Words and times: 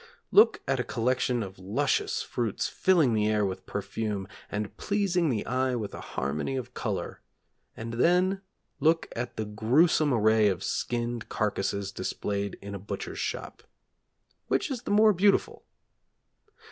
Look 0.31 0.63
at 0.67 0.79
a 0.79 0.83
collection 0.83 1.43
of 1.43 1.59
luscious 1.59 2.23
fruits 2.23 2.67
filling 2.67 3.13
the 3.13 3.27
air 3.27 3.45
with 3.45 3.67
perfume, 3.67 4.27
and 4.49 4.75
pleasing 4.75 5.29
the 5.29 5.45
eye 5.45 5.75
with 5.75 5.93
a 5.93 6.01
harmony 6.01 6.55
of 6.55 6.73
colour, 6.73 7.21
and 7.77 7.93
then 7.93 8.41
look 8.79 9.07
at 9.15 9.37
the 9.37 9.45
gruesome 9.45 10.11
array 10.11 10.47
of 10.47 10.63
skinned 10.63 11.29
carcasses 11.29 11.91
displayed 11.91 12.57
in 12.63 12.73
a 12.73 12.79
butcher's 12.79 13.19
shop; 13.19 13.61
which 14.47 14.71
is 14.71 14.81
the 14.81 14.89
more 14.89 15.13
beautiful? 15.13 15.65